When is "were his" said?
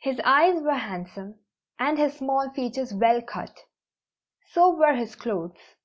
4.76-5.16